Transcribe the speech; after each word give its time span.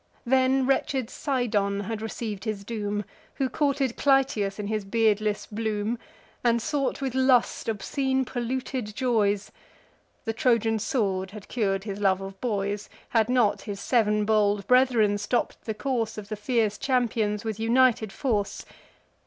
Then 0.25 0.65
wretched 0.65 1.11
Cydon 1.11 1.81
had 1.81 2.01
receiv'd 2.01 2.45
his 2.45 2.63
doom, 2.63 3.05
Who 3.35 3.47
courted 3.49 3.97
Clytius 3.97 4.57
in 4.57 4.65
his 4.65 4.83
beardless 4.83 5.45
bloom, 5.45 5.99
And 6.43 6.59
sought 6.59 7.01
with 7.01 7.13
lust 7.13 7.69
obscene 7.69 8.25
polluted 8.25 8.95
joys: 8.95 9.51
The 10.25 10.33
Trojan 10.33 10.79
sword 10.79 11.29
had 11.29 11.47
curd 11.47 11.83
his 11.83 11.99
love 11.99 12.19
of 12.19 12.41
boys, 12.41 12.89
Had 13.09 13.29
not 13.29 13.61
his 13.61 13.79
sev'n 13.79 14.25
bold 14.25 14.65
brethren 14.65 15.19
stopp'd 15.19 15.65
the 15.65 15.75
course 15.75 16.17
Of 16.17 16.29
the 16.29 16.35
fierce 16.35 16.79
champions, 16.79 17.43
with 17.43 17.59
united 17.59 18.11
force. 18.11 18.65